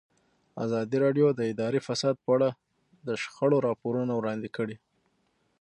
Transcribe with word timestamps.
ازادي 0.65 0.97
راډیو 1.05 1.27
د 1.33 1.39
اداري 1.51 1.79
فساد 1.87 2.15
په 2.23 2.29
اړه 2.35 2.49
د 3.07 3.09
شخړو 3.21 3.57
راپورونه 3.67 4.13
وړاندې 4.15 4.49
کړي. 4.57 4.75